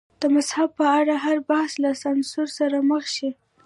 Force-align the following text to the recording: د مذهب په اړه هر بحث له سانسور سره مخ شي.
د 0.21 0.23
مذهب 0.35 0.69
په 0.79 0.85
اړه 0.99 1.15
هر 1.25 1.37
بحث 1.49 1.71
له 1.83 1.91
سانسور 2.03 2.47
سره 2.57 2.77
مخ 2.89 3.03
شي. 3.15 3.29